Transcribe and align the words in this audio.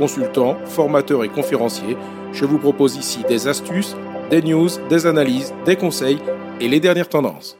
consultant, 0.00 0.56
formateur 0.64 1.24
et 1.24 1.28
conférencier. 1.28 1.94
Je 2.32 2.46
vous 2.46 2.58
propose 2.58 2.96
ici 2.96 3.20
des 3.28 3.48
astuces, 3.48 3.94
des 4.30 4.40
news, 4.40 4.70
des 4.88 5.04
analyses, 5.04 5.52
des 5.66 5.76
conseils 5.76 6.18
et 6.58 6.68
les 6.68 6.80
dernières 6.80 7.10
tendances. 7.10 7.59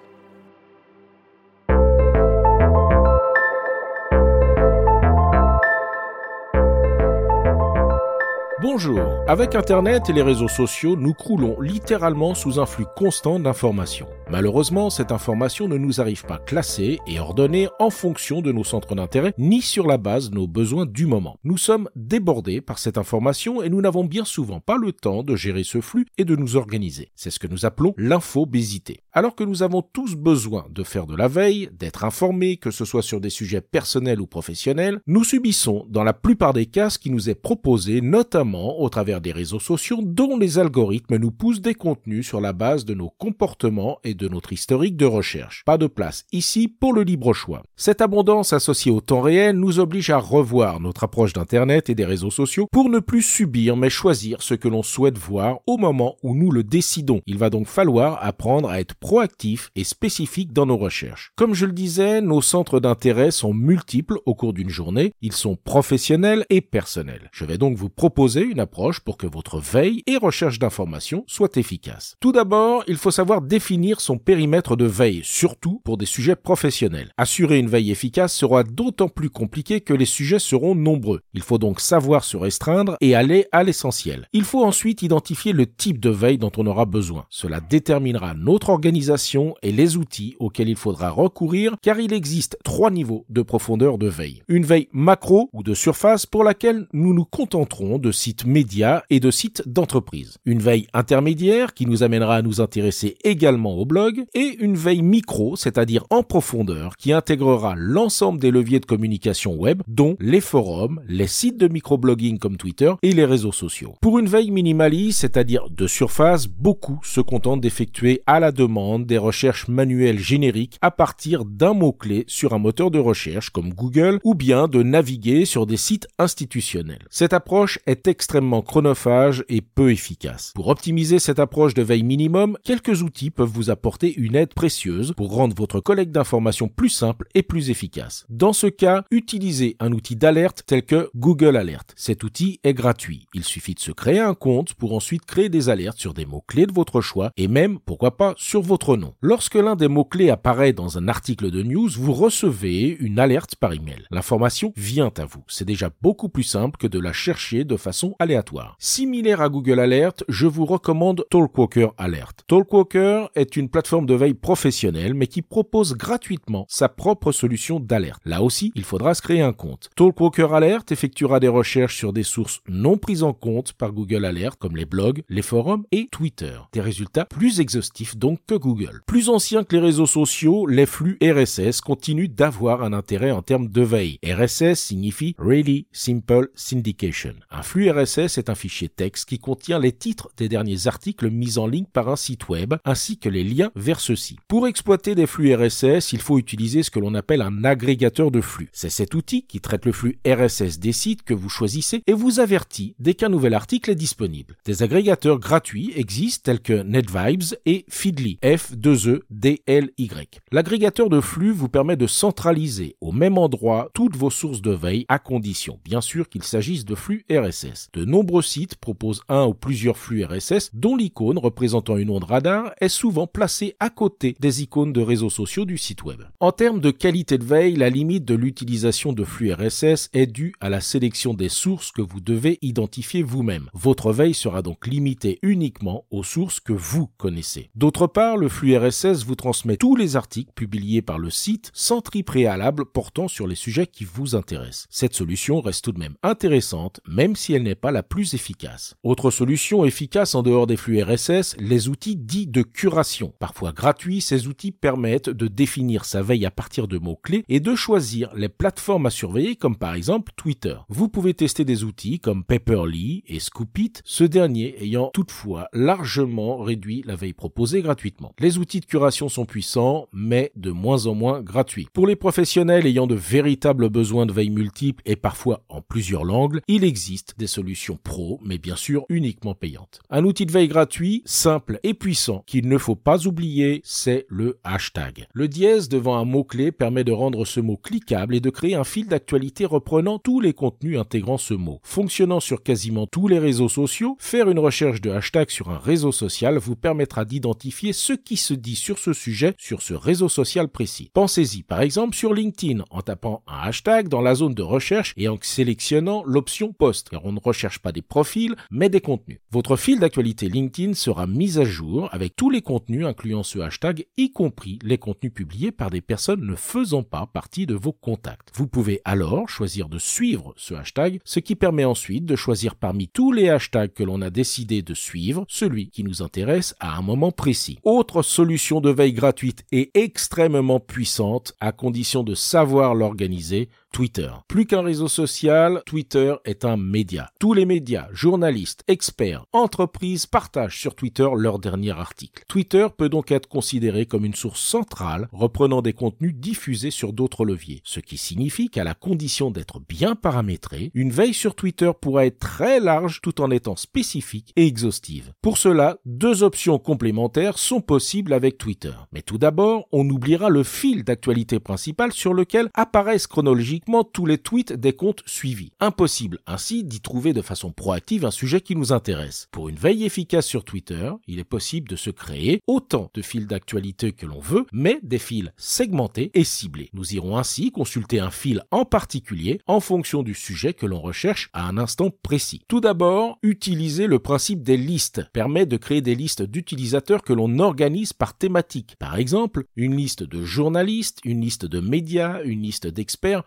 Bonjour. 8.72 9.00
Avec 9.26 9.56
Internet 9.56 10.08
et 10.08 10.12
les 10.12 10.22
réseaux 10.22 10.46
sociaux, 10.46 10.94
nous 10.94 11.12
croulons 11.12 11.60
littéralement 11.60 12.36
sous 12.36 12.60
un 12.60 12.66
flux 12.66 12.86
constant 12.96 13.40
d'informations. 13.40 14.06
Malheureusement, 14.30 14.90
cette 14.90 15.10
information 15.10 15.66
ne 15.66 15.76
nous 15.76 16.00
arrive 16.00 16.24
pas 16.24 16.38
classée 16.38 17.00
et 17.08 17.18
ordonnée 17.18 17.66
en 17.80 17.90
fonction 17.90 18.42
de 18.42 18.52
nos 18.52 18.62
centres 18.62 18.94
d'intérêt, 18.94 19.34
ni 19.38 19.60
sur 19.60 19.88
la 19.88 19.98
base 19.98 20.30
de 20.30 20.36
nos 20.36 20.46
besoins 20.46 20.86
du 20.86 21.06
moment. 21.06 21.36
Nous 21.42 21.56
sommes 21.56 21.88
débordés 21.96 22.60
par 22.60 22.78
cette 22.78 22.96
information 22.96 23.60
et 23.60 23.68
nous 23.70 23.80
n'avons 23.80 24.04
bien 24.04 24.24
souvent 24.24 24.60
pas 24.60 24.76
le 24.76 24.92
temps 24.92 25.24
de 25.24 25.34
gérer 25.34 25.64
ce 25.64 25.80
flux 25.80 26.06
et 26.16 26.24
de 26.24 26.36
nous 26.36 26.54
organiser. 26.54 27.10
C'est 27.16 27.30
ce 27.30 27.40
que 27.40 27.48
nous 27.48 27.66
appelons 27.66 27.92
l'infobésité. 27.96 29.02
Alors 29.12 29.34
que 29.34 29.42
nous 29.42 29.64
avons 29.64 29.82
tous 29.82 30.14
besoin 30.14 30.66
de 30.70 30.84
faire 30.84 31.08
de 31.08 31.16
la 31.16 31.26
veille, 31.26 31.68
d'être 31.72 32.04
informés, 32.04 32.56
que 32.56 32.70
ce 32.70 32.84
soit 32.84 33.02
sur 33.02 33.20
des 33.20 33.30
sujets 33.30 33.62
personnels 33.62 34.20
ou 34.20 34.28
professionnels, 34.28 35.00
nous 35.08 35.24
subissons 35.24 35.86
dans 35.88 36.04
la 36.04 36.12
plupart 36.12 36.52
des 36.52 36.66
cas 36.66 36.90
ce 36.90 37.00
qui 37.00 37.10
nous 37.10 37.28
est 37.28 37.34
proposé, 37.34 38.00
notamment 38.00 38.59
au 38.68 38.88
travers 38.88 39.20
des 39.20 39.32
réseaux 39.32 39.60
sociaux 39.60 40.00
dont 40.02 40.38
les 40.38 40.58
algorithmes 40.58 41.16
nous 41.16 41.30
poussent 41.30 41.60
des 41.60 41.74
contenus 41.74 42.26
sur 42.26 42.40
la 42.40 42.52
base 42.52 42.84
de 42.84 42.94
nos 42.94 43.10
comportements 43.10 43.98
et 44.04 44.14
de 44.14 44.28
notre 44.28 44.52
historique 44.52 44.96
de 44.96 45.06
recherche. 45.06 45.62
Pas 45.64 45.78
de 45.78 45.86
place 45.86 46.24
ici 46.32 46.68
pour 46.68 46.92
le 46.92 47.02
libre 47.02 47.32
choix. 47.32 47.62
Cette 47.76 48.00
abondance 48.00 48.52
associée 48.52 48.92
au 48.92 49.00
temps 49.00 49.20
réel 49.20 49.56
nous 49.56 49.78
oblige 49.78 50.10
à 50.10 50.18
revoir 50.18 50.80
notre 50.80 51.04
approche 51.04 51.32
d'Internet 51.32 51.90
et 51.90 51.94
des 51.94 52.04
réseaux 52.04 52.30
sociaux 52.30 52.66
pour 52.70 52.88
ne 52.88 52.98
plus 52.98 53.22
subir 53.22 53.76
mais 53.76 53.90
choisir 53.90 54.42
ce 54.42 54.54
que 54.54 54.68
l'on 54.68 54.82
souhaite 54.82 55.18
voir 55.18 55.60
au 55.66 55.76
moment 55.76 56.16
où 56.22 56.34
nous 56.34 56.50
le 56.50 56.64
décidons. 56.64 57.20
Il 57.26 57.38
va 57.38 57.50
donc 57.50 57.66
falloir 57.66 58.18
apprendre 58.24 58.68
à 58.68 58.80
être 58.80 58.94
proactif 58.94 59.70
et 59.76 59.84
spécifique 59.84 60.52
dans 60.52 60.66
nos 60.66 60.76
recherches. 60.76 61.32
Comme 61.36 61.54
je 61.54 61.66
le 61.66 61.72
disais, 61.72 62.20
nos 62.20 62.42
centres 62.42 62.80
d'intérêt 62.80 63.30
sont 63.30 63.54
multiples 63.54 64.18
au 64.26 64.34
cours 64.34 64.52
d'une 64.52 64.68
journée. 64.68 65.12
Ils 65.20 65.32
sont 65.32 65.56
professionnels 65.56 66.44
et 66.50 66.60
personnels. 66.60 67.30
Je 67.32 67.44
vais 67.44 67.58
donc 67.58 67.76
vous 67.76 67.88
proposer 67.88 68.49
une 68.50 68.60
approche 68.60 69.00
pour 69.00 69.16
que 69.16 69.26
votre 69.26 69.58
veille 69.58 70.02
et 70.06 70.16
recherche 70.16 70.58
d'informations 70.58 71.24
soient 71.26 71.56
efficaces. 71.56 72.16
Tout 72.20 72.32
d'abord, 72.32 72.84
il 72.88 72.96
faut 72.96 73.10
savoir 73.10 73.40
définir 73.40 74.00
son 74.00 74.18
périmètre 74.18 74.76
de 74.76 74.84
veille, 74.84 75.20
surtout 75.24 75.80
pour 75.84 75.96
des 75.96 76.06
sujets 76.06 76.36
professionnels. 76.36 77.12
Assurer 77.16 77.58
une 77.58 77.68
veille 77.68 77.90
efficace 77.90 78.34
sera 78.34 78.64
d'autant 78.64 79.08
plus 79.08 79.30
compliqué 79.30 79.80
que 79.80 79.94
les 79.94 80.04
sujets 80.04 80.38
seront 80.38 80.74
nombreux. 80.74 81.20
Il 81.34 81.42
faut 81.42 81.58
donc 81.58 81.80
savoir 81.80 82.24
se 82.24 82.36
restreindre 82.36 82.96
et 83.00 83.14
aller 83.14 83.46
à 83.52 83.62
l'essentiel. 83.62 84.26
Il 84.32 84.44
faut 84.44 84.64
ensuite 84.64 85.02
identifier 85.02 85.52
le 85.52 85.66
type 85.66 86.00
de 86.00 86.10
veille 86.10 86.38
dont 86.38 86.52
on 86.56 86.66
aura 86.66 86.84
besoin. 86.84 87.26
Cela 87.30 87.60
déterminera 87.60 88.34
notre 88.34 88.70
organisation 88.70 89.54
et 89.62 89.72
les 89.72 89.96
outils 89.96 90.36
auxquels 90.40 90.68
il 90.68 90.76
faudra 90.76 91.10
recourir 91.10 91.76
car 91.82 92.00
il 92.00 92.12
existe 92.12 92.58
trois 92.64 92.90
niveaux 92.90 93.24
de 93.28 93.42
profondeur 93.42 93.98
de 93.98 94.08
veille. 94.08 94.42
Une 94.48 94.64
veille 94.64 94.88
macro 94.92 95.48
ou 95.52 95.62
de 95.62 95.74
surface 95.74 96.26
pour 96.26 96.44
laquelle 96.44 96.86
nous 96.92 97.14
nous 97.14 97.24
contenterons 97.24 97.98
de 97.98 98.12
sites 98.12 98.39
médias 98.46 99.02
et 99.10 99.20
de 99.20 99.30
sites 99.30 99.62
d'entreprise. 99.66 100.38
Une 100.44 100.60
veille 100.60 100.86
intermédiaire 100.92 101.74
qui 101.74 101.86
nous 101.86 102.02
amènera 102.02 102.36
à 102.36 102.42
nous 102.42 102.60
intéresser 102.60 103.16
également 103.24 103.76
au 103.76 103.84
blog 103.84 104.24
et 104.34 104.56
une 104.60 104.76
veille 104.76 105.02
micro, 105.02 105.56
c'est-à-dire 105.56 106.04
en 106.10 106.22
profondeur, 106.22 106.96
qui 106.96 107.12
intégrera 107.12 107.74
l'ensemble 107.76 108.40
des 108.40 108.50
leviers 108.50 108.80
de 108.80 108.86
communication 108.86 109.54
web, 109.54 109.82
dont 109.86 110.16
les 110.20 110.40
forums, 110.40 111.00
les 111.08 111.26
sites 111.26 111.58
de 111.58 111.68
microblogging 111.68 112.38
comme 112.38 112.56
Twitter 112.56 112.92
et 113.02 113.12
les 113.12 113.24
réseaux 113.24 113.52
sociaux. 113.52 113.94
Pour 114.00 114.18
une 114.18 114.28
veille 114.28 114.50
minimaliste, 114.50 115.20
c'est-à-dire 115.20 115.68
de 115.70 115.86
surface, 115.86 116.46
beaucoup 116.46 117.00
se 117.02 117.20
contentent 117.20 117.60
d'effectuer 117.60 118.22
à 118.26 118.40
la 118.40 118.52
demande 118.52 119.06
des 119.06 119.18
recherches 119.18 119.68
manuelles 119.68 120.18
génériques 120.18 120.78
à 120.80 120.90
partir 120.90 121.44
d'un 121.44 121.74
mot-clé 121.74 122.24
sur 122.26 122.52
un 122.52 122.58
moteur 122.58 122.90
de 122.90 122.98
recherche 122.98 123.50
comme 123.50 123.72
Google 123.72 124.18
ou 124.24 124.34
bien 124.34 124.68
de 124.68 124.82
naviguer 124.82 125.44
sur 125.44 125.66
des 125.66 125.76
sites 125.76 126.08
institutionnels. 126.18 127.06
Cette 127.10 127.32
approche 127.32 127.78
est 127.86 128.08
extrêmement 128.08 128.29
chronophage 128.30 129.44
et 129.48 129.60
peu 129.60 129.90
efficace. 129.90 130.52
Pour 130.54 130.68
optimiser 130.68 131.18
cette 131.18 131.38
approche 131.38 131.74
de 131.74 131.82
veille 131.82 132.02
minimum, 132.02 132.56
quelques 132.64 133.02
outils 133.02 133.30
peuvent 133.30 133.48
vous 133.48 133.70
apporter 133.70 134.14
une 134.14 134.36
aide 134.36 134.54
précieuse 134.54 135.14
pour 135.16 135.34
rendre 135.34 135.56
votre 135.56 135.80
collecte 135.80 136.12
d'informations 136.12 136.68
plus 136.68 136.88
simple 136.90 137.26
et 137.34 137.42
plus 137.42 137.70
efficace. 137.70 138.26
Dans 138.28 138.52
ce 138.52 138.68
cas, 138.68 139.04
utilisez 139.10 139.76
un 139.80 139.92
outil 139.92 140.16
d'alerte 140.16 140.62
tel 140.66 140.84
que 140.84 141.10
Google 141.16 141.56
Alert. 141.56 141.92
Cet 141.96 142.22
outil 142.22 142.60
est 142.62 142.74
gratuit. 142.74 143.26
Il 143.34 143.44
suffit 143.44 143.74
de 143.74 143.80
se 143.80 143.90
créer 143.90 144.20
un 144.20 144.34
compte 144.34 144.74
pour 144.74 144.94
ensuite 144.94 145.24
créer 145.24 145.48
des 145.48 145.68
alertes 145.68 145.98
sur 145.98 146.14
des 146.14 146.26
mots-clés 146.26 146.66
de 146.66 146.72
votre 146.72 147.00
choix 147.00 147.32
et 147.36 147.48
même, 147.48 147.78
pourquoi 147.80 148.16
pas, 148.16 148.34
sur 148.36 148.62
votre 148.62 148.96
nom. 148.96 149.14
Lorsque 149.20 149.56
l'un 149.56 149.76
des 149.76 149.88
mots-clés 149.88 150.30
apparaît 150.30 150.72
dans 150.72 150.98
un 150.98 151.08
article 151.08 151.50
de 151.50 151.62
news, 151.62 151.90
vous 151.96 152.12
recevez 152.12 152.96
une 153.00 153.18
alerte 153.18 153.56
par 153.56 153.72
email. 153.72 154.04
L'information 154.10 154.72
vient 154.76 155.12
à 155.16 155.24
vous. 155.24 155.42
C'est 155.48 155.64
déjà 155.64 155.90
beaucoup 156.00 156.28
plus 156.28 156.44
simple 156.44 156.78
que 156.78 156.86
de 156.86 156.98
la 156.98 157.12
chercher 157.12 157.64
de 157.64 157.76
façon 157.76 158.14
aléatoire. 158.20 158.76
Similaire 158.78 159.40
à 159.40 159.48
Google 159.48 159.80
Alert, 159.80 160.24
je 160.28 160.46
vous 160.46 160.66
recommande 160.66 161.24
Talkwalker 161.30 161.88
Alert. 161.96 162.44
Talkwalker 162.46 163.28
est 163.34 163.56
une 163.56 163.70
plateforme 163.70 164.04
de 164.04 164.14
veille 164.14 164.34
professionnelle, 164.34 165.14
mais 165.14 165.26
qui 165.26 165.40
propose 165.40 165.94
gratuitement 165.94 166.66
sa 166.68 166.90
propre 166.90 167.32
solution 167.32 167.80
d'alerte. 167.80 168.20
Là 168.26 168.42
aussi, 168.42 168.72
il 168.74 168.84
faudra 168.84 169.14
se 169.14 169.22
créer 169.22 169.40
un 169.40 169.54
compte. 169.54 169.88
Talkwalker 169.96 170.48
Alert 170.52 170.92
effectuera 170.92 171.40
des 171.40 171.48
recherches 171.48 171.96
sur 171.96 172.12
des 172.12 172.22
sources 172.22 172.60
non 172.68 172.98
prises 172.98 173.22
en 173.22 173.32
compte 173.32 173.72
par 173.72 173.92
Google 173.92 174.26
Alert, 174.26 174.56
comme 174.58 174.76
les 174.76 174.84
blogs, 174.84 175.22
les 175.30 175.42
forums 175.42 175.84
et 175.90 176.08
Twitter. 176.12 176.58
Des 176.74 176.82
résultats 176.82 177.24
plus 177.24 177.60
exhaustifs 177.60 178.18
donc 178.18 178.40
que 178.46 178.54
Google. 178.54 179.00
Plus 179.06 179.30
anciens 179.30 179.64
que 179.64 179.74
les 179.74 179.82
réseaux 179.82 180.06
sociaux, 180.06 180.66
les 180.66 180.86
flux 180.86 181.18
RSS 181.22 181.80
continuent 181.80 182.28
d'avoir 182.28 182.82
un 182.82 182.92
intérêt 182.92 183.30
en 183.30 183.40
termes 183.40 183.68
de 183.68 183.82
veille. 183.82 184.18
RSS 184.22 184.74
signifie 184.74 185.34
Really 185.38 185.86
Simple 185.92 186.50
Syndication. 186.54 187.34
Un 187.50 187.62
flux 187.62 187.90
RSS 187.90 188.09
est 188.18 188.50
un 188.50 188.54
fichier 188.54 188.88
texte 188.88 189.28
qui 189.28 189.38
contient 189.38 189.78
les 189.78 189.92
titres 189.92 190.30
des 190.36 190.48
derniers 190.48 190.86
articles 190.86 191.30
mis 191.30 191.58
en 191.58 191.66
ligne 191.66 191.86
par 191.92 192.08
un 192.08 192.16
site 192.16 192.48
web, 192.48 192.74
ainsi 192.84 193.18
que 193.18 193.28
les 193.28 193.44
liens 193.44 193.70
vers 193.76 194.00
ceci. 194.00 194.36
Pour 194.48 194.66
exploiter 194.66 195.14
des 195.14 195.26
flux 195.26 195.54
RSS, 195.54 196.12
il 196.12 196.20
faut 196.20 196.38
utiliser 196.38 196.82
ce 196.82 196.90
que 196.90 196.98
l'on 196.98 197.14
appelle 197.14 197.42
un 197.42 197.64
agrégateur 197.64 198.30
de 198.30 198.40
flux. 198.40 198.68
C'est 198.72 198.90
cet 198.90 199.14
outil 199.14 199.42
qui 199.42 199.60
traite 199.60 199.86
le 199.86 199.92
flux 199.92 200.18
RSS 200.26 200.78
des 200.78 200.92
sites 200.92 201.22
que 201.22 201.34
vous 201.34 201.48
choisissez 201.48 202.02
et 202.06 202.12
vous 202.12 202.40
avertit 202.40 202.94
dès 202.98 203.14
qu'un 203.14 203.28
nouvel 203.28 203.54
article 203.54 203.90
est 203.90 203.96
disponible. 203.96 204.56
Des 204.64 204.82
agrégateurs 204.82 205.38
gratuits 205.38 205.92
existent 205.94 206.42
tels 206.44 206.60
que 206.60 206.82
NetVibes 206.82 207.56
et 207.66 207.84
Feedly, 207.88 208.38
F2E-D-L-Y. 208.42 210.40
L'agrégateur 210.52 211.08
de 211.08 211.20
flux 211.20 211.52
vous 211.52 211.68
permet 211.68 211.96
de 211.96 212.06
centraliser 212.06 212.96
au 213.00 213.12
même 213.12 213.38
endroit 213.38 213.90
toutes 213.94 214.16
vos 214.16 214.30
sources 214.30 214.62
de 214.62 214.72
veille 214.72 215.06
à 215.08 215.18
condition, 215.18 215.78
bien 215.84 216.00
sûr, 216.00 216.28
qu'il 216.28 216.42
s'agisse 216.42 216.84
de 216.84 216.94
flux 216.94 217.24
RSS. 217.30 217.88
Nombreux 218.04 218.42
sites 218.42 218.76
proposent 218.76 219.22
un 219.28 219.46
ou 219.46 219.54
plusieurs 219.54 219.96
flux 219.96 220.24
RSS 220.24 220.70
dont 220.74 220.96
l'icône 220.96 221.38
représentant 221.38 221.96
une 221.96 222.10
onde 222.10 222.24
radar 222.24 222.72
est 222.80 222.88
souvent 222.88 223.26
placée 223.26 223.74
à 223.80 223.90
côté 223.90 224.36
des 224.40 224.62
icônes 224.62 224.92
de 224.92 225.00
réseaux 225.00 225.30
sociaux 225.30 225.64
du 225.64 225.78
site 225.78 226.04
web. 226.04 226.22
En 226.40 226.52
termes 226.52 226.80
de 226.80 226.90
qualité 226.90 227.38
de 227.38 227.44
veille, 227.44 227.76
la 227.76 227.90
limite 227.90 228.24
de 228.24 228.34
l'utilisation 228.34 229.12
de 229.12 229.24
flux 229.24 229.52
RSS 229.52 230.10
est 230.12 230.26
due 230.26 230.54
à 230.60 230.68
la 230.68 230.80
sélection 230.80 231.34
des 231.34 231.48
sources 231.48 231.92
que 231.92 232.02
vous 232.02 232.20
devez 232.20 232.58
identifier 232.62 233.22
vous-même. 233.22 233.70
Votre 233.74 234.12
veille 234.12 234.34
sera 234.34 234.62
donc 234.62 234.86
limitée 234.86 235.38
uniquement 235.42 236.04
aux 236.10 236.22
sources 236.22 236.60
que 236.60 236.72
vous 236.72 237.08
connaissez. 237.18 237.70
D'autre 237.74 238.06
part, 238.06 238.36
le 238.36 238.48
flux 238.48 238.76
RSS 238.76 239.24
vous 239.24 239.34
transmet 239.34 239.76
tous 239.76 239.96
les 239.96 240.16
articles 240.16 240.52
publiés 240.54 241.02
par 241.02 241.18
le 241.18 241.30
site 241.30 241.70
sans 241.74 242.00
tri 242.00 242.22
préalable 242.22 242.84
portant 242.86 243.28
sur 243.28 243.46
les 243.46 243.54
sujets 243.54 243.86
qui 243.86 244.04
vous 244.04 244.34
intéressent. 244.34 244.86
Cette 244.90 245.14
solution 245.14 245.60
reste 245.60 245.84
tout 245.84 245.92
de 245.92 245.98
même 245.98 246.16
intéressante, 246.22 247.00
même 247.06 247.36
si 247.36 247.52
elle 247.52 247.62
n'est 247.62 247.74
pas 247.80 247.90
la 247.90 248.02
plus 248.02 248.34
efficace. 248.34 248.94
Autre 249.02 249.30
solution 249.30 249.84
efficace 249.84 250.34
en 250.34 250.42
dehors 250.42 250.66
des 250.66 250.76
flux 250.76 251.02
RSS, 251.02 251.56
les 251.58 251.88
outils 251.88 252.16
dits 252.16 252.46
de 252.46 252.62
curation. 252.62 253.32
Parfois 253.38 253.72
gratuits, 253.72 254.20
ces 254.20 254.46
outils 254.46 254.72
permettent 254.72 255.30
de 255.30 255.48
définir 255.48 256.04
sa 256.04 256.22
veille 256.22 256.46
à 256.46 256.50
partir 256.50 256.86
de 256.88 256.98
mots-clés 256.98 257.44
et 257.48 257.60
de 257.60 257.74
choisir 257.74 258.30
les 258.34 258.48
plateformes 258.48 259.06
à 259.06 259.10
surveiller 259.10 259.56
comme 259.56 259.76
par 259.76 259.94
exemple 259.94 260.32
Twitter. 260.36 260.76
Vous 260.88 261.08
pouvez 261.08 261.34
tester 261.34 261.64
des 261.64 261.84
outils 261.84 262.20
comme 262.20 262.44
Paperly 262.44 263.24
et 263.26 263.40
Scoopit, 263.40 263.94
ce 264.04 264.24
dernier 264.24 264.76
ayant 264.82 265.10
toutefois 265.14 265.68
largement 265.72 266.58
réduit 266.58 267.02
la 267.06 267.16
veille 267.16 267.32
proposée 267.32 267.82
gratuitement. 267.82 268.34
Les 268.38 268.58
outils 268.58 268.80
de 268.80 268.86
curation 268.86 269.28
sont 269.28 269.46
puissants, 269.46 270.08
mais 270.12 270.52
de 270.56 270.70
moins 270.70 271.06
en 271.06 271.14
moins 271.14 271.40
gratuits. 271.40 271.88
Pour 271.92 272.06
les 272.06 272.16
professionnels 272.16 272.86
ayant 272.86 273.06
de 273.06 273.14
véritables 273.14 273.88
besoins 273.88 274.26
de 274.26 274.32
veille 274.32 274.50
multiples 274.50 275.02
et 275.06 275.16
parfois 275.16 275.64
en 275.68 275.80
plusieurs 275.80 276.24
langues, 276.24 276.60
il 276.68 276.84
existe 276.84 277.34
des 277.38 277.46
solutions 277.46 277.69
pro, 278.02 278.40
mais 278.44 278.58
bien 278.58 278.76
sûr 278.76 279.04
uniquement 279.08 279.54
payantes. 279.54 280.00
Un 280.10 280.24
outil 280.24 280.46
de 280.46 280.52
veille 280.52 280.68
gratuit, 280.68 281.22
simple 281.24 281.80
et 281.82 281.94
puissant 281.94 282.44
qu'il 282.46 282.68
ne 282.68 282.78
faut 282.78 282.96
pas 282.96 283.26
oublier, 283.26 283.80
c'est 283.84 284.26
le 284.28 284.58
hashtag. 284.64 285.26
Le 285.32 285.48
dièse 285.48 285.88
devant 285.88 286.16
un 286.16 286.24
mot-clé 286.24 286.72
permet 286.72 287.04
de 287.04 287.12
rendre 287.12 287.44
ce 287.44 287.60
mot 287.60 287.76
cliquable 287.76 288.34
et 288.34 288.40
de 288.40 288.50
créer 288.50 288.74
un 288.74 288.84
fil 288.84 289.06
d'actualité 289.06 289.64
reprenant 289.66 290.18
tous 290.18 290.40
les 290.40 290.52
contenus 290.52 290.98
intégrant 290.98 291.38
ce 291.38 291.54
mot. 291.54 291.80
Fonctionnant 291.82 292.40
sur 292.40 292.62
quasiment 292.62 293.06
tous 293.06 293.28
les 293.28 293.38
réseaux 293.38 293.68
sociaux, 293.68 294.16
faire 294.18 294.50
une 294.50 294.58
recherche 294.58 295.00
de 295.00 295.10
hashtag 295.10 295.50
sur 295.50 295.70
un 295.70 295.78
réseau 295.78 296.12
social 296.12 296.58
vous 296.58 296.76
permettra 296.76 297.24
d'identifier 297.24 297.92
ce 297.92 298.12
qui 298.12 298.36
se 298.36 298.54
dit 298.54 298.76
sur 298.76 298.98
ce 298.98 299.12
sujet 299.12 299.54
sur 299.58 299.82
ce 299.82 299.94
réseau 299.94 300.28
social 300.28 300.68
précis. 300.68 301.10
Pensez-y 301.12 301.62
par 301.62 301.80
exemple 301.80 302.16
sur 302.16 302.34
LinkedIn 302.34 302.84
en 302.90 303.02
tapant 303.02 303.42
un 303.46 303.68
hashtag 303.68 304.08
dans 304.08 304.20
la 304.20 304.34
zone 304.34 304.54
de 304.54 304.62
recherche 304.62 305.14
et 305.16 305.28
en 305.28 305.38
sélectionnant 305.40 306.22
l'option 306.24 306.72
post 306.72 307.10
car 307.10 307.24
on 307.24 307.32
ne 307.32 307.40
recherche 307.40 307.59
pas 307.80 307.92
des 307.92 308.02
profils 308.02 308.56
mais 308.70 308.88
des 308.88 309.00
contenus. 309.00 309.40
Votre 309.50 309.76
fil 309.76 310.00
d'actualité 310.00 310.48
LinkedIn 310.48 310.94
sera 310.94 311.26
mis 311.26 311.58
à 311.58 311.64
jour 311.64 312.08
avec 312.12 312.36
tous 312.36 312.50
les 312.50 312.62
contenus 312.62 313.06
incluant 313.06 313.42
ce 313.42 313.58
hashtag 313.58 314.06
y 314.16 314.32
compris 314.32 314.78
les 314.82 314.98
contenus 314.98 315.32
publiés 315.32 315.72
par 315.72 315.90
des 315.90 316.00
personnes 316.00 316.44
ne 316.44 316.54
faisant 316.54 317.02
pas 317.02 317.26
partie 317.26 317.66
de 317.66 317.74
vos 317.74 317.92
contacts. 317.92 318.50
Vous 318.54 318.66
pouvez 318.66 319.00
alors 319.04 319.48
choisir 319.48 319.88
de 319.88 319.98
suivre 319.98 320.54
ce 320.56 320.74
hashtag 320.74 321.20
ce 321.24 321.40
qui 321.40 321.56
permet 321.56 321.84
ensuite 321.84 322.24
de 322.24 322.36
choisir 322.36 322.76
parmi 322.76 323.08
tous 323.08 323.32
les 323.32 323.48
hashtags 323.48 323.92
que 323.92 324.04
l'on 324.04 324.22
a 324.22 324.30
décidé 324.30 324.82
de 324.82 324.94
suivre 324.94 325.44
celui 325.48 325.90
qui 325.90 326.04
nous 326.04 326.22
intéresse 326.22 326.74
à 326.80 326.96
un 326.96 327.02
moment 327.02 327.32
précis. 327.32 327.78
Autre 327.82 328.22
solution 328.22 328.80
de 328.80 328.90
veille 328.90 329.12
gratuite 329.12 329.64
et 329.72 329.90
extrêmement 329.94 330.80
puissante 330.80 331.54
à 331.60 331.72
condition 331.72 332.22
de 332.22 332.34
savoir 332.34 332.94
l'organiser, 332.94 333.68
Twitter. 333.92 334.30
Plus 334.48 334.66
qu'un 334.66 334.82
réseau 334.82 335.08
social, 335.08 335.82
Twitter 335.84 336.34
est 336.44 336.64
un 336.64 336.76
média. 336.76 337.30
Tous 337.40 337.52
les 337.52 337.66
médias, 337.66 338.06
journalistes, 338.12 338.84
experts, 338.88 339.46
entreprises 339.52 340.26
partagent 340.26 340.78
sur 340.78 340.94
Twitter 340.94 341.28
leur 341.36 341.58
dernier 341.58 341.90
article. 341.90 342.44
Twitter 342.48 342.86
peut 342.96 343.08
donc 343.08 343.32
être 343.32 343.48
considéré 343.48 344.06
comme 344.06 344.24
une 344.24 344.34
source 344.34 344.60
centrale 344.60 345.28
reprenant 345.32 345.82
des 345.82 345.92
contenus 345.92 346.34
diffusés 346.34 346.90
sur 346.90 347.12
d'autres 347.12 347.44
leviers, 347.44 347.82
ce 347.84 348.00
qui 348.00 348.16
signifie 348.16 348.70
qu'à 348.70 348.84
la 348.84 348.94
condition 348.94 349.50
d'être 349.50 349.80
bien 349.80 350.14
paramétré, 350.14 350.90
une 350.94 351.10
veille 351.10 351.34
sur 351.34 351.54
Twitter 351.54 351.90
pourra 352.00 352.26
être 352.26 352.38
très 352.38 352.80
large 352.80 353.20
tout 353.20 353.40
en 353.40 353.50
étant 353.50 353.76
spécifique 353.76 354.52
et 354.56 354.66
exhaustive. 354.66 355.32
Pour 355.42 355.58
cela, 355.58 355.98
deux 356.04 356.42
options 356.42 356.78
complémentaires 356.78 357.58
sont 357.58 357.80
possibles 357.80 358.32
avec 358.32 358.56
Twitter. 358.56 358.92
Mais 359.12 359.22
tout 359.22 359.38
d'abord, 359.38 359.88
on 359.92 360.08
oubliera 360.08 360.48
le 360.48 360.62
fil 360.62 361.04
d'actualité 361.04 361.58
principal 361.60 362.12
sur 362.12 362.34
lequel 362.34 362.68
apparaissent 362.74 363.26
chronologiquement 363.26 363.79
tous 364.12 364.26
les 364.26 364.38
tweets 364.38 364.72
des 364.72 364.92
comptes 364.92 365.22
suivis. 365.26 365.72
Impossible 365.80 366.38
ainsi 366.46 366.84
d'y 366.84 367.00
trouver 367.00 367.32
de 367.32 367.42
façon 367.42 367.72
proactive 367.72 368.24
un 368.24 368.30
sujet 368.30 368.60
qui 368.60 368.76
nous 368.76 368.92
intéresse. 368.92 369.48
Pour 369.50 369.68
une 369.68 369.76
veille 369.76 370.04
efficace 370.04 370.46
sur 370.46 370.64
Twitter, 370.64 371.10
il 371.26 371.38
est 371.38 371.44
possible 371.44 371.88
de 371.88 371.96
se 371.96 372.10
créer 372.10 372.60
autant 372.66 373.10
de 373.14 373.22
fils 373.22 373.46
d'actualité 373.46 374.12
que 374.12 374.26
l'on 374.26 374.40
veut, 374.40 374.66
mais 374.72 374.98
des 375.02 375.18
fils 375.18 375.50
segmentés 375.56 376.30
et 376.34 376.44
ciblés. 376.44 376.90
Nous 376.92 377.14
irons 377.14 377.36
ainsi 377.36 377.70
consulter 377.70 378.20
un 378.20 378.30
fil 378.30 378.62
en 378.70 378.84
particulier 378.84 379.60
en 379.66 379.80
fonction 379.80 380.22
du 380.22 380.34
sujet 380.34 380.74
que 380.74 380.86
l'on 380.86 381.00
recherche 381.00 381.50
à 381.52 381.68
un 381.68 381.78
instant 381.78 382.10
précis. 382.22 382.62
Tout 382.68 382.80
d'abord, 382.80 383.38
utiliser 383.42 384.06
le 384.06 384.18
principe 384.18 384.62
des 384.62 384.76
listes 384.76 385.22
permet 385.32 385.66
de 385.66 385.76
créer 385.76 386.00
des 386.00 386.14
listes 386.14 386.42
d'utilisateurs 386.42 387.22
que 387.22 387.32
l'on 387.32 387.58
organise 387.58 388.12
par 388.12 388.36
thématique. 388.36 388.96
Par 388.98 389.16
exemple, 389.16 389.64
une 389.76 389.96
liste 389.96 390.22
de 390.22 390.44
journalistes, 390.44 391.18
une 391.24 391.40
liste 391.40 391.66
de 391.66 391.80
médias, 391.80 392.42
une 392.44 392.62
liste 392.62 392.86
d'experts 392.86 393.44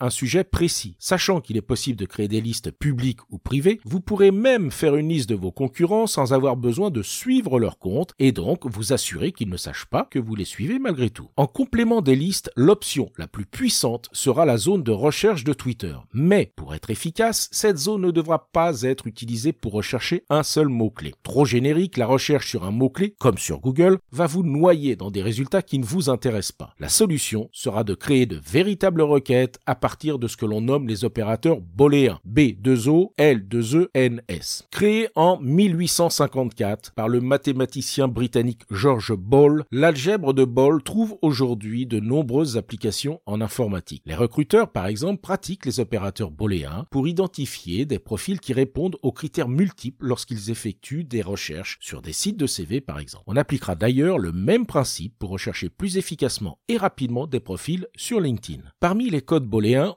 un 0.00 0.10
sujet 0.10 0.44
précis. 0.44 0.96
Sachant 0.98 1.40
qu'il 1.40 1.56
est 1.56 1.62
possible 1.62 1.98
de 1.98 2.06
créer 2.06 2.28
des 2.28 2.40
listes 2.40 2.70
publiques 2.70 3.20
ou 3.30 3.38
privées, 3.38 3.80
vous 3.84 4.00
pourrez 4.00 4.30
même 4.30 4.70
faire 4.70 4.96
une 4.96 5.08
liste 5.08 5.28
de 5.28 5.34
vos 5.34 5.52
concurrents 5.52 6.06
sans 6.06 6.32
avoir 6.32 6.56
besoin 6.56 6.90
de 6.90 7.02
suivre 7.02 7.58
leur 7.58 7.78
compte 7.78 8.12
et 8.18 8.32
donc 8.32 8.66
vous 8.66 8.92
assurer 8.92 9.32
qu'ils 9.32 9.48
ne 9.48 9.56
sachent 9.56 9.86
pas 9.86 10.06
que 10.10 10.18
vous 10.18 10.34
les 10.34 10.44
suivez 10.44 10.78
malgré 10.78 11.10
tout. 11.10 11.28
En 11.36 11.46
complément 11.46 12.02
des 12.02 12.16
listes, 12.16 12.50
l'option 12.56 13.10
la 13.16 13.26
plus 13.26 13.46
puissante 13.46 14.08
sera 14.12 14.46
la 14.46 14.56
zone 14.56 14.82
de 14.82 14.92
recherche 14.92 15.44
de 15.44 15.52
Twitter. 15.52 15.94
Mais 16.12 16.52
pour 16.56 16.74
être 16.74 16.90
efficace, 16.90 17.48
cette 17.52 17.78
zone 17.78 18.02
ne 18.02 18.10
devra 18.10 18.48
pas 18.52 18.82
être 18.82 19.06
utilisée 19.06 19.52
pour 19.52 19.72
rechercher 19.72 20.24
un 20.30 20.42
seul 20.42 20.68
mot-clé. 20.68 21.14
Trop 21.22 21.44
générique, 21.44 21.96
la 21.96 22.06
recherche 22.06 22.48
sur 22.48 22.64
un 22.64 22.70
mot-clé, 22.70 23.14
comme 23.18 23.38
sur 23.38 23.60
Google, 23.60 23.98
va 24.12 24.26
vous 24.26 24.42
noyer 24.42 24.96
dans 24.96 25.10
des 25.10 25.22
résultats 25.22 25.62
qui 25.62 25.78
ne 25.78 25.84
vous 25.84 26.08
intéressent 26.10 26.52
pas. 26.52 26.74
La 26.78 26.88
solution 26.88 27.48
sera 27.52 27.84
de 27.84 27.94
créer 27.94 28.26
de 28.26 28.40
véritables 28.44 29.02
requêtes 29.02 29.58
à 29.66 29.74
partir 29.74 30.18
de 30.18 30.28
ce 30.28 30.36
que 30.36 30.46
l'on 30.46 30.60
nomme 30.60 30.88
les 30.88 31.04
opérateurs 31.04 31.60
booléens, 31.60 32.20
B2O, 32.26 33.12
L2ENS. 33.18 34.64
Créé 34.70 35.08
en 35.14 35.38
1854 35.40 36.92
par 36.92 37.08
le 37.08 37.20
mathématicien 37.20 38.08
britannique 38.08 38.62
George 38.70 39.14
Ball, 39.14 39.64
l'algèbre 39.70 40.32
de 40.32 40.44
Ball 40.44 40.82
trouve 40.82 41.16
aujourd'hui 41.22 41.86
de 41.86 42.00
nombreuses 42.00 42.56
applications 42.56 43.20
en 43.26 43.40
informatique. 43.40 44.02
Les 44.06 44.14
recruteurs, 44.14 44.70
par 44.70 44.86
exemple, 44.86 45.20
pratiquent 45.20 45.66
les 45.66 45.80
opérateurs 45.80 46.30
booléens 46.30 46.86
pour 46.90 47.08
identifier 47.08 47.84
des 47.84 47.98
profils 47.98 48.40
qui 48.40 48.52
répondent 48.52 48.96
aux 49.02 49.12
critères 49.12 49.48
multiples 49.48 50.06
lorsqu'ils 50.06 50.50
effectuent 50.50 51.04
des 51.04 51.22
recherches 51.22 51.78
sur 51.80 52.02
des 52.02 52.12
sites 52.12 52.36
de 52.36 52.46
CV, 52.46 52.80
par 52.80 52.98
exemple. 52.98 53.24
On 53.26 53.36
appliquera 53.36 53.74
d'ailleurs 53.74 54.18
le 54.18 54.32
même 54.32 54.66
principe 54.66 55.14
pour 55.18 55.30
rechercher 55.30 55.68
plus 55.68 55.96
efficacement 55.96 56.58
et 56.68 56.76
rapidement 56.76 57.26
des 57.26 57.40
profils 57.40 57.86
sur 57.96 58.20
LinkedIn. 58.20 58.62
Parmi 58.80 59.10
les 59.10 59.22
codes 59.22 59.46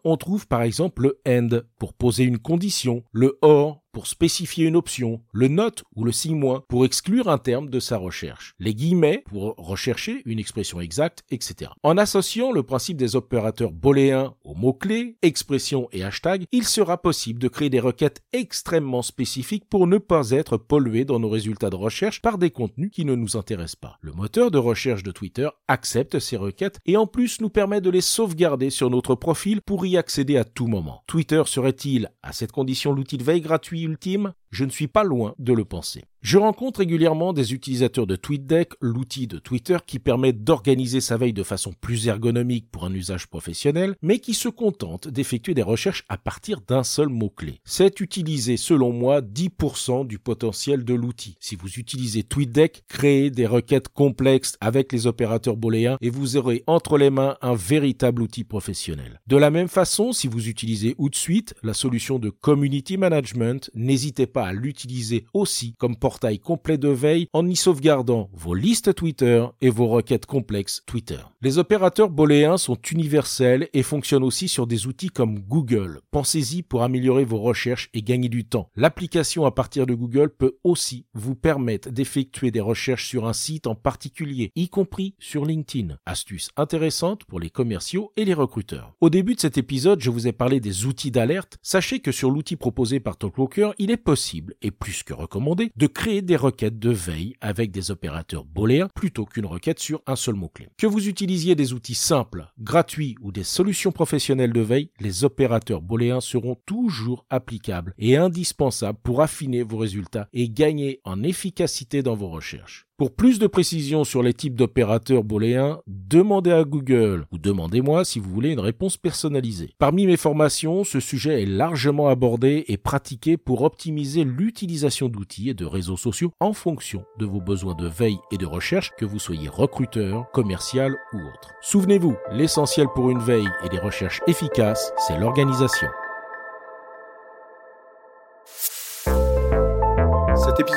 on 0.03 0.17
trouve 0.17 0.47
par 0.47 0.61
exemple 0.61 1.01
le 1.03 1.19
AND 1.27 1.65
pour 1.77 1.93
poser 1.93 2.23
une 2.23 2.39
condition, 2.39 3.03
le 3.11 3.37
OR 3.41 3.81
pour 3.91 4.07
spécifier 4.07 4.65
une 4.65 4.75
option, 4.75 5.21
le 5.31 5.47
note 5.47 5.83
ou 5.95 6.03
le 6.03 6.11
signe 6.11 6.37
moins 6.37 6.63
pour 6.67 6.85
exclure 6.85 7.29
un 7.29 7.37
terme 7.37 7.69
de 7.69 7.79
sa 7.79 7.97
recherche, 7.97 8.55
les 8.59 8.75
guillemets 8.75 9.23
pour 9.25 9.55
rechercher 9.57 10.21
une 10.25 10.39
expression 10.39 10.79
exacte, 10.79 11.23
etc. 11.31 11.71
En 11.83 11.97
associant 11.97 12.51
le 12.51 12.63
principe 12.63 12.97
des 12.97 13.15
opérateurs 13.15 13.71
booléens 13.71 14.35
aux 14.43 14.55
mots-clés, 14.55 15.17
expressions 15.21 15.87
et 15.91 16.03
hashtags, 16.03 16.45
il 16.51 16.65
sera 16.65 17.01
possible 17.01 17.39
de 17.39 17.47
créer 17.47 17.69
des 17.69 17.79
requêtes 17.79 18.21
extrêmement 18.33 19.01
spécifiques 19.01 19.65
pour 19.69 19.87
ne 19.87 19.97
pas 19.97 20.31
être 20.31 20.57
pollués 20.57 21.05
dans 21.05 21.19
nos 21.19 21.29
résultats 21.29 21.69
de 21.69 21.75
recherche 21.75 22.21
par 22.21 22.37
des 22.37 22.51
contenus 22.51 22.91
qui 22.91 23.05
ne 23.05 23.15
nous 23.15 23.37
intéressent 23.37 23.75
pas. 23.75 23.97
Le 24.01 24.11
moteur 24.11 24.51
de 24.51 24.57
recherche 24.57 25.03
de 25.03 25.11
Twitter 25.11 25.49
accepte 25.67 26.19
ces 26.19 26.37
requêtes 26.37 26.79
et 26.85 26.97
en 26.97 27.07
plus 27.07 27.41
nous 27.41 27.49
permet 27.49 27.81
de 27.81 27.89
les 27.89 28.01
sauvegarder 28.01 28.69
sur 28.69 28.89
notre 28.89 29.15
profil 29.15 29.61
pour 29.61 29.85
y 29.85 29.97
accéder 29.97 30.37
à 30.37 30.43
tout 30.43 30.67
moment. 30.67 31.03
Twitter 31.07 31.43
serait-il, 31.45 32.11
à 32.23 32.33
cette 32.33 32.51
condition, 32.51 32.91
l'outil 32.91 33.17
de 33.17 33.23
veille 33.23 33.41
gratuit 33.41 33.78
ultime 33.83 34.33
Je 34.51 34.65
ne 34.65 34.69
suis 34.69 34.87
pas 34.87 35.03
loin 35.03 35.35
de 35.39 35.53
le 35.53 35.65
penser. 35.65 36.05
Je 36.21 36.37
rencontre 36.37 36.79
régulièrement 36.79 37.31
des 37.31 37.53
utilisateurs 37.53 38.05
de 38.05 38.17
TweetDeck, 38.17 38.73
l'outil 38.81 39.25
de 39.25 39.39
Twitter 39.39 39.77
qui 39.87 39.99
permet 39.99 40.33
d'organiser 40.33 40.99
sa 40.99 41.15
veille 41.15 41.31
de 41.31 41.43
façon 41.43 41.73
plus 41.79 42.07
ergonomique 42.07 42.69
pour 42.69 42.83
un 42.83 42.93
usage 42.93 43.27
professionnel, 43.27 43.95
mais 44.01 44.19
qui 44.19 44.33
se 44.33 44.49
contente 44.49 45.07
d'effectuer 45.07 45.53
des 45.53 45.61
recherches 45.61 46.03
à 46.09 46.17
partir 46.17 46.59
d'un 46.67 46.83
seul 46.83 47.07
mot-clé. 47.07 47.61
C'est 47.63 48.01
utiliser, 48.01 48.57
selon 48.57 48.91
moi, 48.91 49.21
10% 49.21 50.05
du 50.05 50.19
potentiel 50.19 50.83
de 50.83 50.93
l'outil. 50.93 51.37
Si 51.39 51.55
vous 51.55 51.69
utilisez 51.75 52.23
TweetDeck, 52.23 52.83
créez 52.89 53.31
des 53.31 53.47
requêtes 53.47 53.87
complexes 53.87 54.57
avec 54.59 54.91
les 54.91 55.07
opérateurs 55.07 55.55
booléens 55.55 55.97
et 56.01 56.09
vous 56.09 56.35
aurez 56.35 56.65
entre 56.67 56.97
les 56.97 57.11
mains 57.11 57.37
un 57.41 57.55
véritable 57.55 58.21
outil 58.21 58.43
professionnel. 58.43 59.21
De 59.27 59.37
la 59.37 59.51
même 59.51 59.69
façon, 59.69 60.11
si 60.11 60.27
vous 60.27 60.49
utilisez 60.49 60.95
Hootsuite, 60.97 61.53
la 61.63 61.73
solution 61.73 62.19
de 62.19 62.29
community 62.29 62.97
management, 62.97 63.71
n'hésitez 63.73 64.27
pas 64.27 64.47
à 64.47 64.53
l'utiliser 64.53 65.23
aussi 65.33 65.75
comme 65.77 65.95
portail 66.09 66.39
complet 66.39 66.79
de 66.79 66.89
veille 66.89 67.27
en 67.33 67.47
y 67.47 67.55
sauvegardant 67.55 68.31
vos 68.33 68.55
listes 68.55 68.95
Twitter 68.95 69.45
et 69.61 69.69
vos 69.69 69.87
requêtes 69.89 70.25
complexes 70.25 70.81
Twitter. 70.87 71.19
Les 71.41 71.57
opérateurs 71.57 72.09
booléens 72.09 72.57
sont 72.57 72.75
universels 72.91 73.69
et 73.71 73.81
fonctionnent 73.81 74.25
aussi 74.25 74.49
sur 74.49 74.67
des 74.67 74.87
outils 74.87 75.07
comme 75.07 75.39
Google. 75.39 76.01
Pensez-y 76.11 76.63
pour 76.63 76.83
améliorer 76.83 77.23
vos 77.23 77.39
recherches 77.39 77.89
et 77.93 78.01
gagner 78.01 78.27
du 78.27 78.43
temps. 78.43 78.69
L'application 78.75 79.45
à 79.45 79.51
partir 79.51 79.85
de 79.85 79.93
Google 79.93 80.31
peut 80.37 80.57
aussi 80.65 81.05
vous 81.13 81.35
permettre 81.35 81.91
d'effectuer 81.91 82.51
des 82.51 82.59
recherches 82.59 83.07
sur 83.07 83.25
un 83.25 83.31
site 83.31 83.67
en 83.67 83.75
particulier, 83.75 84.51
y 84.57 84.67
compris 84.67 85.15
sur 85.17 85.45
LinkedIn. 85.45 85.95
Astuce 86.05 86.49
intéressante 86.57 87.23
pour 87.23 87.39
les 87.39 87.49
commerciaux 87.49 88.11
et 88.17 88.25
les 88.25 88.33
recruteurs. 88.33 88.93
Au 88.99 89.09
début 89.09 89.35
de 89.35 89.39
cet 89.39 89.57
épisode, 89.57 90.01
je 90.01 90.09
vous 90.09 90.27
ai 90.27 90.33
parlé 90.33 90.59
des 90.59 90.87
outils 90.87 91.09
d'alerte. 91.09 91.57
Sachez 91.61 92.01
que 92.01 92.11
sur 92.11 92.31
l'outil 92.31 92.57
proposé 92.57 92.99
par 92.99 93.15
TalkWalker, 93.15 93.71
il 93.77 93.91
est 93.91 93.95
possible, 93.95 94.55
et 94.61 94.71
plus 94.71 95.03
que 95.03 95.13
recommandé, 95.13 95.71
de 95.77 95.87
créer 95.87 96.21
des 96.21 96.35
requêtes 96.35 96.79
de 96.79 96.91
veille 96.91 97.37
avec 97.39 97.71
des 97.71 97.91
opérateurs 97.91 98.43
booléens 98.43 98.89
plutôt 98.93 99.23
qu'une 99.23 99.45
requête 99.45 99.79
sur 99.79 100.01
un 100.05 100.17
seul 100.17 100.35
mot-clé. 100.35 100.67
Que 100.77 100.85
vous 100.85 101.07
utilisiez 101.29 101.53
des 101.53 101.73
outils 101.73 101.93
simples, 101.93 102.47
gratuits 102.59 103.15
ou 103.21 103.31
des 103.31 103.43
solutions 103.43 103.91
professionnelles 103.91 104.51
de 104.51 104.61
veille, 104.61 104.89
les 104.99 105.23
opérateurs 105.23 105.79
booléens 105.79 106.21
seront 106.21 106.55
toujours 106.65 107.23
applicables 107.29 107.93
et 107.99 108.17
indispensables 108.17 108.97
pour 109.03 109.21
affiner 109.21 109.61
vos 109.61 109.77
résultats 109.77 110.27
et 110.33 110.49
gagner 110.49 111.01
en 111.03 111.21
efficacité 111.21 112.01
dans 112.01 112.15
vos 112.15 112.29
recherches. 112.29 112.88
Pour 112.99 113.15
plus 113.15 113.39
de 113.39 113.47
précisions 113.47 114.03
sur 114.03 114.21
les 114.21 114.33
types 114.33 114.55
d'opérateurs 114.55 115.23
booléens, 115.23 115.79
demandez 115.87 116.51
à 116.51 116.65
Google 116.65 117.23
ou 117.31 117.37
demandez-moi 117.37 118.03
si 118.03 118.19
vous 118.19 118.29
voulez 118.29 118.51
une 118.51 118.59
réponse 118.59 118.97
personnalisée. 118.97 119.73
Parmi 119.77 120.05
mes 120.05 120.17
formations, 120.17 120.83
ce 120.83 120.99
sujet 120.99 121.41
est 121.41 121.45
largement 121.45 122.09
abordé 122.09 122.65
et 122.67 122.75
pratiqué 122.75 123.37
pour 123.37 123.61
optimiser 123.61 124.25
l'utilisation 124.25 125.07
d'outils 125.07 125.49
et 125.49 125.53
de 125.53 125.63
réseaux 125.63 125.95
sociaux 125.95 126.33
en 126.41 126.51
fonction 126.51 127.05
de 127.17 127.25
vos 127.25 127.39
besoins 127.39 127.75
de 127.75 127.87
veille 127.87 128.19
et 128.33 128.37
de 128.37 128.45
recherche, 128.45 128.91
que 128.97 129.05
vous 129.05 129.17
soyez 129.17 129.47
recruteur, 129.47 130.29
commercial 130.33 130.93
ou 131.13 131.19
autre. 131.19 131.53
Souvenez-vous, 131.61 132.17
l'essentiel 132.33 132.87
pour 132.95 133.09
une 133.11 133.19
veille 133.19 133.47
et 133.63 133.69
des 133.69 133.79
recherches 133.79 134.19
efficaces, 134.27 134.91
c'est 135.07 135.17
l'organisation. 135.17 135.87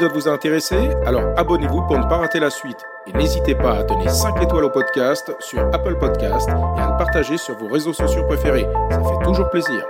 Épisode 0.03 0.21
vous 0.21 0.29
a 0.29 0.33
intéressé 0.33 0.77
Alors 1.07 1.23
abonnez-vous 1.37 1.83
pour 1.83 1.97
ne 1.97 2.03
pas 2.05 2.17
rater 2.17 2.41
la 2.41 2.51
suite. 2.51 2.79
Et 3.07 3.13
n'hésitez 3.17 3.55
pas 3.55 3.79
à 3.79 3.83
donner 3.85 4.09
5 4.09 4.43
étoiles 4.43 4.65
au 4.65 4.71
podcast 4.71 5.33
sur 5.39 5.61
Apple 5.73 5.97
Podcast 5.97 6.49
et 6.49 6.81
à 6.81 6.91
le 6.91 6.97
partager 6.99 7.37
sur 7.37 7.57
vos 7.57 7.69
réseaux 7.69 7.93
sociaux 7.93 8.25
préférés. 8.25 8.67
Ça 8.91 9.01
fait 9.01 9.25
toujours 9.25 9.49
plaisir. 9.51 9.87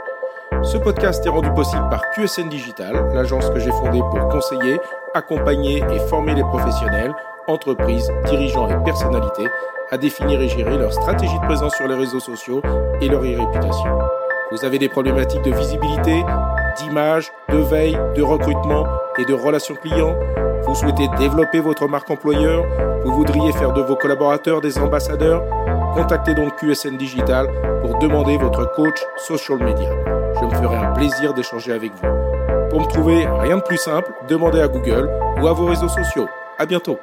Ce 0.62 0.76
podcast 0.76 1.24
est 1.24 1.30
rendu 1.30 1.50
possible 1.54 1.88
par 1.88 2.10
QSN 2.10 2.48
Digital, 2.50 3.10
l'agence 3.14 3.48
que 3.48 3.58
j'ai 3.58 3.70
fondée 3.70 4.00
pour 4.00 4.28
conseiller, 4.28 4.78
accompagner 5.14 5.82
et 5.90 5.98
former 6.08 6.34
les 6.34 6.42
professionnels, 6.42 7.14
entreprises, 7.46 8.10
dirigeants 8.26 8.68
et 8.68 8.84
personnalités 8.84 9.48
à 9.90 9.96
définir 9.96 10.40
et 10.42 10.48
gérer 10.48 10.76
leur 10.76 10.92
stratégie 10.92 11.38
de 11.38 11.46
présence 11.46 11.74
sur 11.74 11.88
les 11.88 11.94
réseaux 11.94 12.20
sociaux 12.20 12.60
et 13.00 13.08
leur 13.08 13.22
e-réputation. 13.22 13.98
Vous 14.50 14.64
avez 14.64 14.78
des 14.78 14.88
problématiques 14.90 15.42
de 15.42 15.52
visibilité, 15.52 16.22
d'image, 16.76 17.32
de 17.50 17.58
veille, 17.58 17.98
de 18.16 18.22
recrutement 18.22 18.86
et 19.18 19.24
de 19.24 19.34
relations 19.34 19.74
clients 19.74 20.16
Vous 20.66 20.74
souhaitez 20.74 21.08
développer 21.18 21.60
votre 21.60 21.86
marque 21.88 22.10
employeur 22.10 22.64
Vous 23.04 23.12
voudriez 23.12 23.52
faire 23.52 23.72
de 23.72 23.80
vos 23.80 23.96
collaborateurs 23.96 24.60
des 24.60 24.78
ambassadeurs 24.78 25.42
Contactez 25.94 26.34
donc 26.34 26.56
QSN 26.56 26.96
Digital 26.96 27.48
pour 27.82 27.98
demander 27.98 28.36
votre 28.38 28.72
coach 28.74 29.00
social 29.16 29.58
media. 29.58 29.90
Je 30.40 30.46
me 30.46 30.50
ferai 30.50 30.76
un 30.76 30.92
plaisir 30.92 31.34
d'échanger 31.34 31.72
avec 31.72 31.92
vous. 31.92 32.08
Pour 32.70 32.80
me 32.80 32.86
trouver, 32.86 33.26
rien 33.26 33.58
de 33.58 33.62
plus 33.62 33.76
simple, 33.76 34.10
demandez 34.28 34.60
à 34.60 34.68
Google 34.68 35.10
ou 35.40 35.46
à 35.46 35.52
vos 35.52 35.66
réseaux 35.66 35.88
sociaux. 35.88 36.28
À 36.58 36.64
bientôt. 36.64 36.98